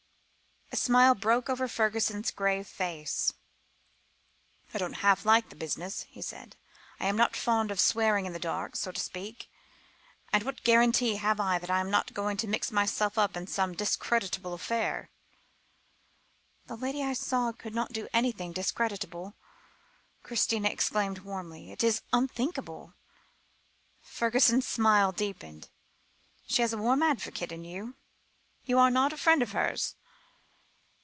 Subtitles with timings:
[0.73, 3.33] A smile broke over Fergusson's grave face.
[4.73, 6.55] "I don't half like the business," he said;
[6.97, 9.49] "I am not fond of swearing in the dark, so to speak,
[10.31, 13.47] and what guarantee have I that I am not going to mix myself up in
[13.47, 15.11] some discreditable affair?"
[16.67, 19.35] "The lady I saw could not do anything discreditable,"
[20.23, 22.93] Christina exclaimed warmly; "it is unthinkable."
[24.01, 25.67] Fergusson's smile deepened.
[26.47, 27.95] "She has a warm advocate in you;
[28.63, 29.95] you are not a friend of hers?"